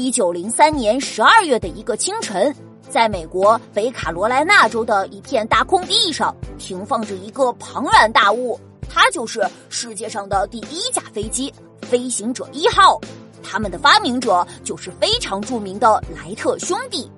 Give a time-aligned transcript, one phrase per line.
[0.00, 2.56] 一九零三年十二月的一个清晨，
[2.88, 8.58] 在美国北卡罗来纳州的一片大空地上，停放着一个庞然大物，
[8.88, 11.52] 它就是世界上的第一架飞机——
[11.86, 12.98] 飞行者一号。
[13.42, 17.10] 他们的发明者就是非常著名的莱特兄弟。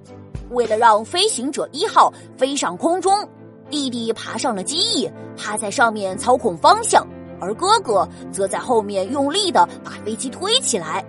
[0.50, 3.24] 为了让飞行者一号飞上空中，
[3.70, 7.06] 弟弟爬上了机翼，他在上面操控方向，
[7.40, 11.04] 而哥哥则在后面用力的把飞机推起来。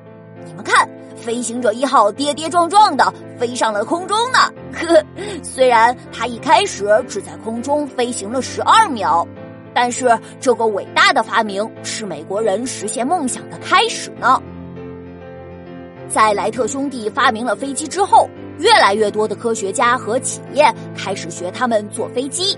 [0.45, 4.39] 你们看，飞行者一号跌跌撞撞的飞上了空中呢。
[4.73, 5.03] 呵，
[5.43, 9.27] 虽然他一开始只在空中飞行了十二秒，
[9.73, 14.41] 但是这个伟大的发明是美国人实现梦想的开始呢。
[16.07, 18.29] 在莱特兄弟发明了飞机之后。
[18.59, 22.55] 越来越多的科学家和企业开始学他们做飞机，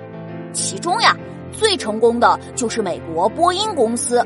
[0.51, 1.15] 其中呀，
[1.53, 4.21] 最成功的就是美国波音公司。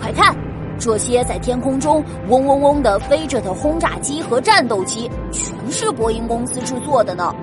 [0.00, 0.32] 快看，
[0.78, 7.34] 这些在天空中嗡嗡嗡的飞着的轰炸机和战斗机，全是波音公司制作的呢。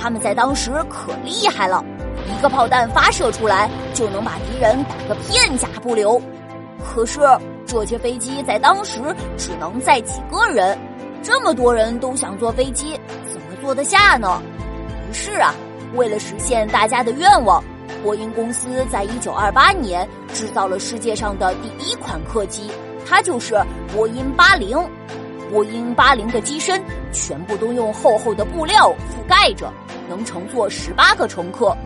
[0.00, 1.84] 他们在当时可厉害了，
[2.26, 6.20] 一个炮弹发射出来就能把敌人打个片甲不留。
[6.84, 7.20] 可是
[7.66, 9.00] 这些飞机在当时
[9.36, 10.78] 只能载几个人。
[11.22, 12.92] 这么多人都想坐飞机，
[13.32, 14.40] 怎么坐得下呢？
[15.10, 15.52] 于是啊，
[15.96, 17.62] 为了实现大家的愿望，
[18.02, 22.70] 波音公司在一九二八年制造了世界上的第一款客机，
[23.06, 23.54] 它就是
[23.94, 24.78] 波音八零。
[25.50, 29.72] 波音八零的机身全部都用厚厚的布料覆盖着，
[30.08, 31.76] 能乘坐十八个乘客，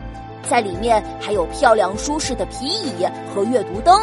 [0.49, 4.01] 在里面还有漂亮舒适的皮椅和阅读灯，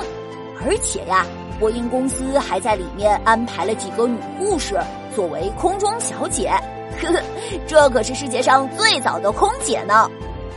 [0.64, 1.27] 而且呀。
[1.58, 4.78] 波音公司还在里面安排了几个女护士
[5.12, 6.50] 作为空中小姐，
[7.02, 7.20] 呵呵，
[7.66, 10.08] 这可是世界上最早的空姐呢。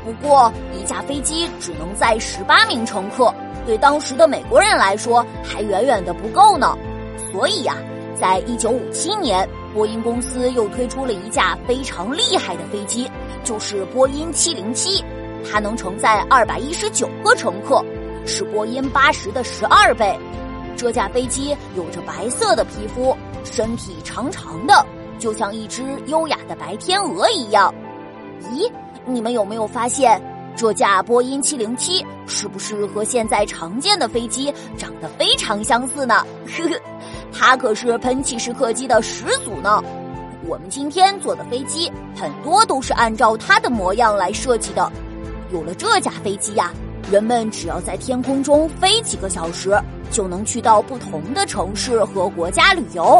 [0.03, 3.33] 不过，一架飞机只能载十八名乘客，
[3.65, 6.75] 对当时的美国人来说还远远的不够呢。
[7.31, 7.77] 所以呀，
[8.19, 13.09] 在一九五七年，波音公司又推出了一架非常厉害的飞机，
[13.43, 15.03] 就是波音七零七，
[15.49, 17.83] 它能承载二百一十九个乘客，
[18.25, 20.17] 是波音八十的十二倍。
[20.75, 24.83] 这架飞机有着白色的皮肤，身体长长的，
[25.19, 27.73] 就像一只优雅的白天鹅一样。
[28.51, 28.69] 咦，
[29.05, 30.21] 你们有没有发现，
[30.55, 36.25] 这架波音七零七是不是和现在常见的飞机长得非常相似呢？
[36.47, 36.81] 呵呵，
[37.33, 39.81] 它可是喷气式客机的始祖呢。
[40.47, 44.91] 我们今天坐的飞机很多都是按照它的模样来设计的。
[45.51, 46.71] 有了这架飞机呀。
[47.11, 49.77] 人们只要在天空中飞几个小时，
[50.11, 53.19] 就能去到不同的城市和国家旅游。